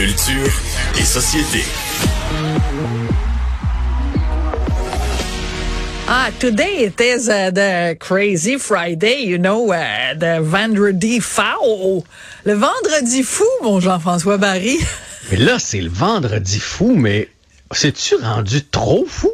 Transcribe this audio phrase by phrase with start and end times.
[0.00, 0.50] Culture
[0.98, 1.62] et société.
[6.08, 12.02] Ah, today it is uh, the crazy Friday, you know, uh, the vendredi fou.
[12.44, 14.78] Le vendredi fou, mon Jean-François Barry.
[15.30, 17.28] Mais là, c'est le vendredi fou, mais
[17.70, 19.30] c'est-tu rendu trop fou?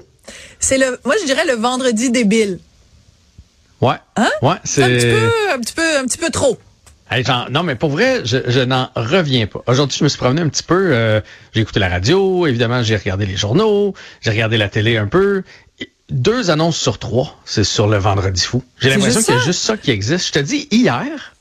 [0.59, 2.59] C'est le, moi, je dirais le vendredi débile.
[3.80, 3.95] Ouais.
[4.17, 4.30] Hein?
[4.43, 6.59] Ouais, C'est un petit peu, un petit peu, un petit peu trop.
[7.09, 9.62] Hey, genre, non, mais pour vrai, je, je n'en reviens pas.
[9.68, 10.89] Aujourd'hui, je me suis promené un petit peu.
[10.93, 11.21] euh,
[11.54, 15.43] j'ai écouté la radio, évidemment, j'ai regardé les journaux, j'ai regardé la télé un peu.
[16.11, 18.62] Deux annonces sur trois, c'est sur le vendredi fou.
[18.81, 20.26] J'ai l'impression qu'il y a juste ça qui existe.
[20.29, 21.34] Je te dis, hier,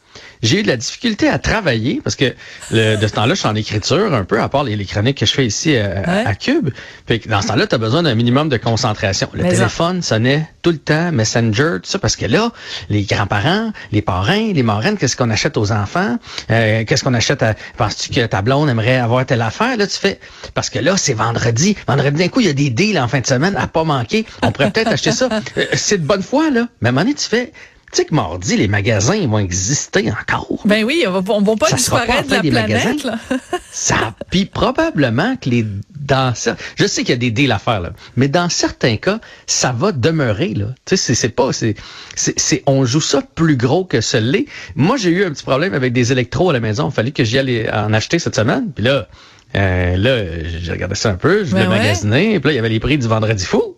[0.43, 2.33] j'ai eu de la difficulté à travailler parce que
[2.71, 5.17] le- de ce temps-là, je suis en écriture un peu, à part les, les chroniques
[5.17, 6.23] que je fais ici euh, à, Ouais.
[6.25, 6.69] à Cube.
[7.05, 9.29] Puis que dans ce temps-là, tu as besoin d'un minimum de concentration.
[9.33, 12.51] Le Mais ça- téléphone sonnait tout le temps, Messenger, tout ça, parce que là,
[12.89, 16.17] les grands-parents, les parrains, les marraines, qu'est-ce qu'on achète aux enfants?
[16.51, 17.53] Euh, qu'est-ce qu'on achète à...
[17.77, 19.77] Penses-tu que ta blonde aimerait avoir telle affaire?
[19.77, 20.19] Là, tu fais...
[20.53, 21.75] Parce que là, c'est vendredi.
[21.87, 24.25] Vendredi, d'un coup, il y a des deals en fin de semaine à pas manquer.
[24.41, 25.29] On pourrait peut-être acheter ça.
[25.57, 26.67] Euh, c'est de bonne foi, là.
[26.81, 27.51] Mais à un moment donné, tu fais...
[27.95, 30.59] Tu sais que mardi, les magasins ils vont exister encore.
[30.65, 33.17] Ben oui, on va, on va pas Ça sera pas disparaître de la planète, là.
[33.71, 35.65] Ça, puis probablement que les
[35.97, 36.33] dans
[36.75, 39.71] je sais qu'il y a des deals à faire là, mais dans certains cas, ça
[39.71, 40.67] va demeurer là.
[40.85, 41.75] Tu sais, c'est- pas, c'est,
[42.15, 44.45] c'est, c'est- on joue ça plus gros que ce l'est.
[44.75, 46.89] Moi, j'ai eu un petit problème avec des électros à la maison.
[46.89, 48.71] Il fallait que j'y allais en acheter cette semaine.
[48.75, 49.07] Puis là,
[49.55, 50.23] euh, là,
[50.61, 51.77] j'ai regardé ça un peu, je voulais Ben ouais.
[51.77, 52.39] magasiner.
[52.39, 53.74] Puis là, il y avait les prix du vendredi fou.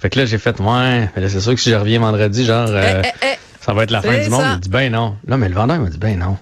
[0.00, 2.44] Fait que là, j'ai fait, ouais, mais là, c'est sûr que si je reviens vendredi,
[2.44, 3.36] genre, euh, Eh, eh, eh.
[3.64, 4.44] ça va être la fin du monde.
[4.54, 5.16] Il dit, ben non.
[5.28, 6.38] Non, mais le vendeur m'a dit, ben non.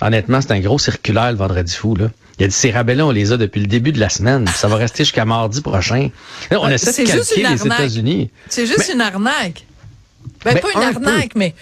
[0.00, 1.96] Honnêtement, c'est un gros circulaire le vendredi fou.
[1.96, 2.06] Là.
[2.38, 4.46] Il a dit, ces rabais-là, on les a depuis le début de la semaine.
[4.48, 6.10] Ça va rester jusqu'à mardi prochain.
[6.50, 7.66] Là, on Ouais, essaie de calquer les.
[7.66, 8.30] États-Unis.
[8.48, 9.64] C'est juste une arnaque.
[10.44, 11.06] Ben, Ben, pas une un peu.
[11.08, 11.54] arnaque, mais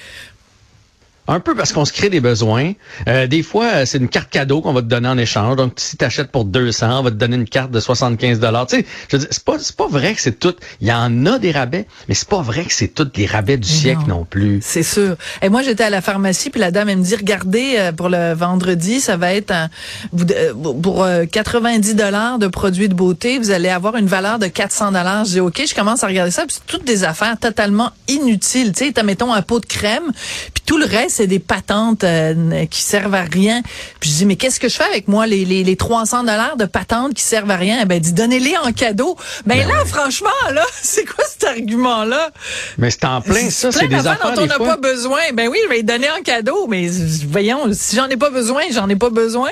[1.29, 2.73] Un peu parce qu'on se crée des besoins.
[3.09, 5.55] Euh, des fois, euh, c'est une carte cadeau qu'on va te donner en échange.
[5.57, 8.67] Donc, si tu achètes pour 200, on va te donner une carte de 75 dollars.
[8.67, 10.55] Tu sais, je veux dire, c'est pas, c'est pas vrai que c'est tout.
[10.81, 13.57] Il y en a des rabais, mais c'est pas vrai que c'est tous les rabais
[13.57, 14.25] du siècle non.
[14.25, 14.59] plus.
[14.63, 15.15] C'est sûr.
[15.43, 18.09] Et moi, j'étais à la pharmacie, puis la dame, elle me dit, regardez, euh, pour
[18.09, 19.71] le vendredi, ça va être un-
[20.31, 24.49] euh, pour euh, 90 dollars de produits de beauté, vous allez avoir une valeur de
[24.49, 25.25] 400 dollars.
[25.25, 28.73] Je dis, OK, je commence à regarder ça, puis c'est toutes des affaires totalement inutiles.
[28.73, 30.11] Tu sais, t'as, mettons, un pot de crème,
[30.63, 33.63] puis tout le reste, c'est des patentes euh, qui servent à rien.
[33.99, 36.57] Puis je dis, mais qu'est-ce que je fais avec moi, les, les, les 300 dollars
[36.57, 37.81] de patentes qui servent à rien?
[37.83, 39.17] Eh Ben, dit, donnez-les en cadeau.
[39.45, 39.89] Ben, Ben là, ouais.
[39.89, 42.31] franchement, là, c'est quoi cet argument-là?
[42.79, 45.21] Mais c'est en plein ça, c'est des affaires dont on n'a pas besoin.
[45.35, 46.89] Ben oui, je vais les donner en cadeau, mais
[47.29, 49.51] voyons, si j'en ai pas besoin, j'en ai pas besoin.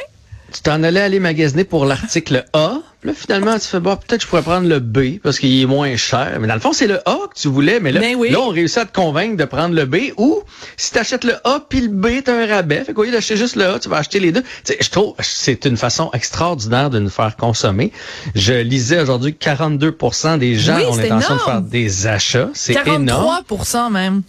[0.52, 2.78] Tu t'en allais aller magasiner pour l'article A.
[3.00, 5.64] Puis Là, finalement, tu fais, bon, peut-être je pourrais prendre le B parce qu'il est
[5.66, 6.36] moins cher.
[6.38, 7.80] Mais dans le fond, c'est le A que tu voulais.
[7.80, 8.28] Mais là, Ben oui.
[8.30, 10.12] là, on réussit à te convaincre de prendre le B.
[10.18, 10.42] Ou,
[10.76, 12.84] si tu achètes le A puis le B, t'as un rabais.
[12.84, 14.42] Fait qu'au lieu d'acheter juste le A, tu vas acheter les deux.
[14.42, 17.90] Tu sais, je trouve que c'est une façon extraordinaire de nous faire consommer.
[18.34, 22.50] Je lisais aujourd'hui que 42% des gens Oui, ont l'intention de faire des achats.
[22.52, 23.42] C'est énorme.
[23.48, 24.22] 43% même.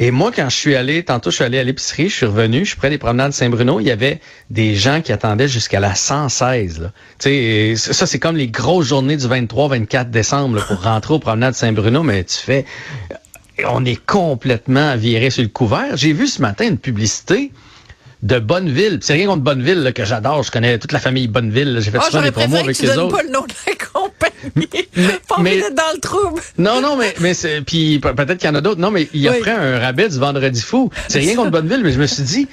[0.00, 2.60] Et moi, quand je suis allé, tantôt, je suis allé à l'épicerie, je suis revenu,
[2.60, 5.94] je suis près des promenades Saint-Bruno, il y avait des gens qui attendaient jusqu'à la
[5.96, 6.80] 116.
[6.80, 6.92] Là.
[7.18, 11.18] Tu sais, ça, c'est comme les grosses journées du 23-24 décembre là, pour rentrer aux
[11.18, 12.64] promenades Saint-Bruno, mais tu fais...
[13.66, 15.96] On est complètement viré sur le couvert.
[15.96, 17.50] J'ai vu ce matin une publicité
[18.22, 19.00] de Bonneville.
[19.02, 20.44] C'est rien contre Bonneville là, que j'adore.
[20.44, 21.78] Je connais toute la famille Bonneville.
[21.80, 23.16] J'ai fait Ah, souvent des promos que avec tu les donnes autres.
[23.16, 23.74] pas le nom de la
[24.18, 24.28] pas
[25.36, 26.40] envie d'être dans le trouble.
[26.58, 28.80] Non, non, mais, mais c'est, puis pe- peut-être qu'il y en a d'autres.
[28.80, 29.36] Non, mais il Oui.
[29.38, 30.90] offrait un rabais du vendredi fou.
[31.08, 32.48] C'est rien contre Bonneville, mais je me suis dit,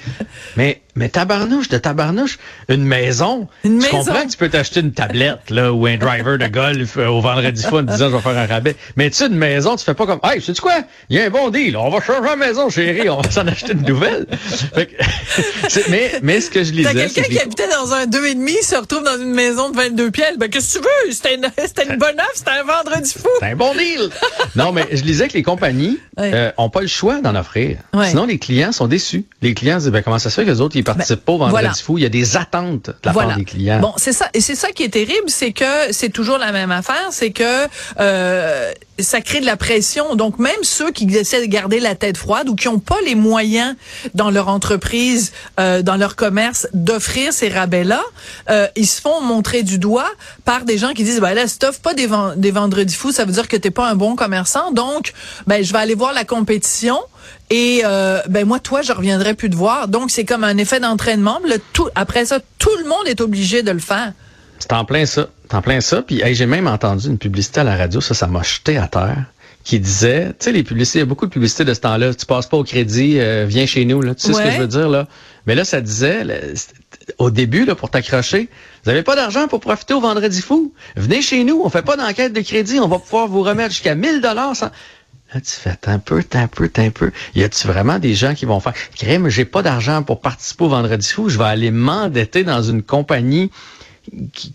[0.56, 3.48] mais, mais tabarnouche de tabarnouche, une maison.
[3.64, 3.98] Une tu maison.
[4.04, 7.20] comprends que tu peux t'acheter une tablette, là, ou un driver de golf euh, au
[7.20, 8.74] vendredi fou en disant, je vais faire un rabais.
[8.96, 10.74] Mais tu sais, une maison, tu fais pas comme, hey, sais tu quoi?
[11.10, 11.76] Il y a un bon deal.
[11.76, 13.08] On va changer la maison, chérie.
[13.08, 14.26] On va s'en acheter une nouvelle.
[14.74, 17.68] Fait que- mais, mais ce que je T'as lisais, quelqu'un c'est que qui les- habitait
[17.68, 20.36] dans un 2,5 se retrouve dans une maison de 22 pièces.
[20.38, 21.12] Ben, qu'est-ce que tu veux?
[21.12, 23.28] C'était une, c'était une bonne offre, c'était un vendredi fou.
[23.40, 24.08] C'est un bon deal.
[24.56, 26.30] non, mais je lisais que les compagnies Ouais.
[26.34, 27.76] euh, ont pas le choix d'en offrir.
[27.92, 28.08] Ouais.
[28.08, 29.26] Sinon, les clients sont déçus.
[29.42, 31.38] Les clients disent, ben, comment ça se fait que les autres, ils participent pas au
[31.38, 31.74] vendredi Ben, voilà.
[31.74, 31.98] fou?
[31.98, 33.28] Il y a des attentes de la Voilà.
[33.30, 33.80] part des clients.
[33.80, 34.28] Bon, c'est ça.
[34.34, 37.66] Et c'est ça qui est terrible, c'est que c'est toujours la même affaire, c'est que
[38.00, 40.14] euh, ça crée de la pression.
[40.16, 43.14] Donc, même ceux qui essaient de garder la tête froide ou qui n'ont pas les
[43.14, 43.74] moyens
[44.14, 48.02] dans leur entreprise, euh, dans leur commerce, d'offrir ces rabais-là,
[48.50, 50.08] euh, ils se font montrer du doigt
[50.44, 53.24] par des gens qui disent, ben là, si t'offres pas des, des vendredis fous, ça
[53.24, 54.70] veut dire que t'es pas un bon commerçant.
[54.72, 55.12] Donc,
[55.46, 56.98] ben, je vais aller voir la compétition.
[57.50, 59.88] Et euh, ben moi, toi, je reviendrai plus te voir.
[59.88, 61.38] Donc, c'est comme un effet d'entraînement.
[61.44, 64.12] Le tout, après ça, tout le monde est obligé de le faire.
[64.58, 65.28] C'est en plein ça.
[65.48, 66.02] C'est en plein ça.
[66.02, 68.88] Puis hey, j'ai même entendu une publicité à la radio, ça, ça m'a jeté à
[68.88, 69.24] terre,
[69.64, 72.14] qui disait, tu sais, les publicités, il y a beaucoup de publicités de ce temps-là.
[72.14, 74.00] Tu passes pas au crédit, euh, viens chez nous.
[74.00, 74.14] Là.
[74.14, 75.06] Tu sais ce que je veux dire là?
[75.46, 76.24] Mais là, ça disait,
[77.18, 78.48] au début, là, pour t'accrocher,
[78.84, 80.72] vous avez pas d'argent pour profiter au Vendredi fou.
[80.96, 83.94] Venez chez nous, on fait pas d'enquête de crédit, on va pouvoir vous remettre jusqu'à
[83.94, 84.56] 1000 dollars.
[84.56, 84.70] Sans...
[85.34, 87.10] Là, tu fais un peu, un peu, un peu.
[87.34, 90.68] Y a-tu vraiment des gens qui vont faire, crème, j'ai pas d'argent pour participer au
[90.68, 93.50] Vendredi fou, je vais aller m'endetter dans une compagnie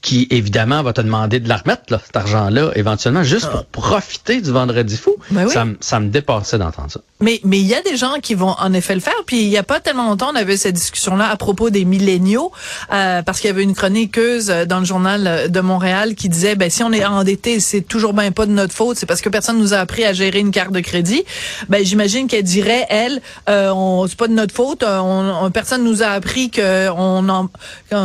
[0.02, 4.42] qui, évidemment va te demander de la remettre, là, cet argent-là, éventuellement, juste pour profiter
[4.42, 5.16] du vendredi fou.
[5.32, 7.02] Ben ça, ça, me dépassait d'entendre ça.
[7.20, 9.14] Mais mais il y a des gens qui vont en effet le faire.
[9.26, 12.52] Puis il y a pas tellement longtemps, on avait cette discussion-là à propos des milléniaux,
[12.92, 16.70] euh, parce qu'il y avait une chroniqueuse dans le journal de Montréal qui disait, ben
[16.70, 19.60] si on est endetté, c'est toujours bien pas de notre faute, c'est parce que personne
[19.60, 21.24] nous a appris à gérer une carte de crédit.
[21.70, 26.04] Ben j'imagine qu'elle dirait, elle, euh, on, c'est pas de notre faute, on, personne nous
[26.04, 27.48] a appris que on en,
[27.90, 27.96] tu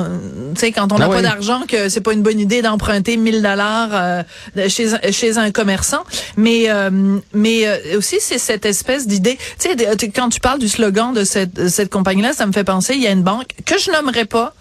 [0.57, 1.36] sais, quand on n'a ah pas d'argent,
[1.67, 4.23] que c'est pas une bonne idée d'emprunter 1000 dollars euh,
[4.69, 6.05] chez chez un commerçant.
[6.37, 9.39] Mais euh, mais aussi c'est cette espèce d'idées.
[9.59, 12.95] Tu sais, quand tu parles du slogan de cette, cette compagnie-là, ça me fait penser,
[12.95, 14.55] il y a une banque que je nommerai pas.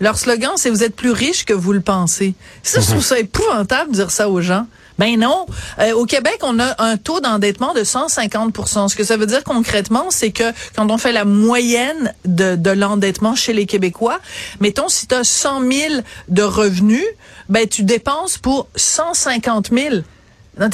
[0.00, 2.34] Leur slogan, c'est vous êtes plus riche que vous le pensez.
[2.62, 4.66] Ça, je trouve ça épouvantable de dire ça aux gens.
[4.98, 5.46] Ben non.
[5.78, 9.44] Euh, au Québec, on a un taux d'endettement de 150% Ce que ça veut dire
[9.44, 14.18] concrètement, c'est que quand on fait la moyenne de, de l'endettement chez les Québécois,
[14.60, 15.94] mettons, si tu as 100 000
[16.28, 17.04] de revenus,
[17.48, 19.96] ben tu dépenses pour 150 000.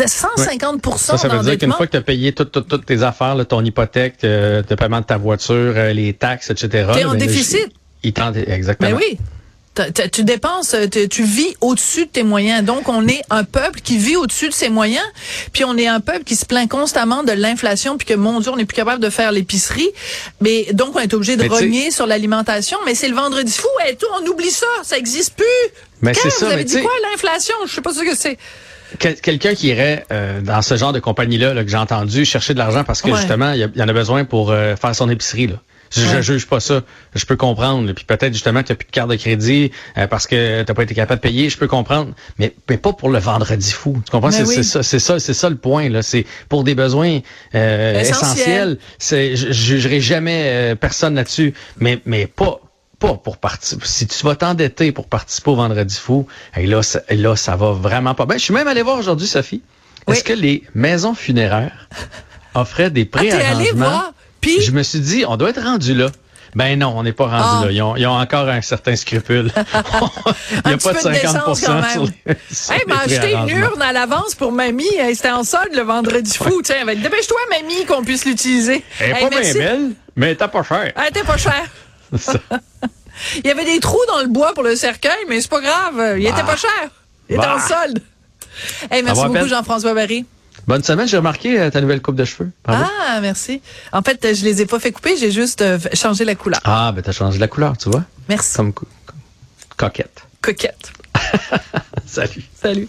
[0.07, 3.37] 150 Ça, ça veut dire qu'une fois que tu as payé toutes, toutes, tes affaires,
[3.47, 6.89] ton hypothèque, euh, le paiement de ta voiture, euh, les taxes, etc.
[6.95, 7.69] Tu es en ben, déficit.
[8.05, 8.13] Il
[8.49, 8.91] exactement.
[8.91, 9.19] Mais oui.
[10.13, 10.77] Tu dépenses,
[11.11, 12.65] tu vis au-dessus de tes moyens.
[12.65, 15.05] Donc, on est un peuple qui vit au-dessus de ses moyens.
[15.53, 18.53] Puis, on est un peuple qui se plaint constamment de l'inflation, puis que, mon Dieu,
[18.53, 19.89] on n'est plus capable de faire l'épicerie.
[20.41, 22.79] Mais donc, on est obligé de rogner sur l'alimentation.
[22.87, 23.67] Mais c'est le vendredi fou.
[23.89, 24.67] Et tout, on oublie ça.
[24.85, 25.45] Ça existe plus.
[26.03, 26.47] Mais c'est ça.
[26.47, 27.57] Vous avez dit quoi, l'inflation?
[27.67, 28.39] Je sais pas ce que c'est
[28.99, 32.85] quelqu'un qui irait euh, dans ce genre de compagnie-là que j'ai entendu chercher de l'argent
[32.85, 35.49] parce que justement, il y, en a besoin pour euh, faire son épicerie.
[35.49, 35.57] Là.
[35.95, 36.83] Je, juge pas ça.
[37.15, 37.93] Je peux comprendre.
[37.93, 40.67] Puis peut-être justement que tu n'as plus de carte de crédit euh, parce que tu
[40.69, 41.49] n'as pas été capable de payer.
[41.49, 42.13] Je peux comprendre.
[42.39, 44.01] Mais, mais pas pour le vendredi fou.
[44.05, 44.31] Tu comprends?
[44.31, 45.89] C'est ça, c'est ça, c'est ça le point.
[45.89, 46.03] là.
[46.03, 47.21] C'est pour des besoins
[47.53, 48.79] essentiels.
[48.99, 51.55] C'est, je, je jugerai jamais personne là-dessus.
[51.79, 52.61] Mais, mais pas
[53.13, 53.87] pour participer.
[53.87, 56.27] Si tu vas t'endetter pour participer au Vendredi fou,
[56.57, 58.37] et là, ça, là, ça va vraiment pas bien.
[58.39, 59.63] Je suis même allé voir aujourd'hui, Sophie.
[60.07, 61.89] Est-ce que les maisons funéraires
[62.55, 64.03] offraient des ah, préarrangements?
[64.45, 64.61] Puis...
[64.61, 66.09] Je me suis dit, on doit être rendu là.
[66.55, 67.65] Ben non, on n'est pas rendu ah.
[67.65, 67.95] là.
[67.97, 69.51] Ils ont, encore un certain scrupule.
[70.65, 74.35] Il n'y a pas de 50 sur les, sur hey, acheté une urne à l'avance
[74.35, 74.85] pour mamie.
[75.15, 76.63] C'était en solde le vendredi fou.
[76.63, 78.85] Tiens, dépêche-toi, mamie, qu'on puisse l'utiliser.
[79.01, 80.93] Elle n'est pas bien belle, mais elle pas cher.
[80.95, 81.65] Elle était pas cher.
[83.39, 86.19] Il y avait des trous dans le bois pour le cercueil, mais c'est pas grave.
[86.19, 86.43] Il était bah.
[86.43, 86.91] pas cher.
[87.29, 87.67] Il était en bah.
[87.67, 88.01] solde.
[88.91, 90.25] Hey, merci beaucoup, Jean-François Barry.
[90.67, 92.51] Bonne semaine, j'ai remarqué euh, ta nouvelle coupe de cheveux.
[92.67, 93.61] Ah, merci.
[93.93, 96.61] En fait, je les ai pas fait couper, j'ai juste euh, changé la couleur.
[96.65, 98.05] Ah, ben t'as changé la couleur, tu vois.
[98.29, 98.57] Merci.
[98.57, 98.73] Comme
[99.77, 100.23] coquette.
[100.41, 100.93] Coquette.
[102.07, 102.45] Salut.
[102.61, 102.89] Salut.